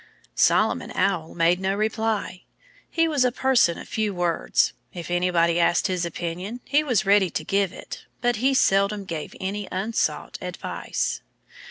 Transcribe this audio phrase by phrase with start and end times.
[0.33, 2.41] Solomon Owl made no reply.
[2.89, 4.73] He was a person of few words.
[4.91, 8.05] If anybody asked his opinion he was ready to give it.
[8.19, 11.21] But he seldom gave any unsought advice.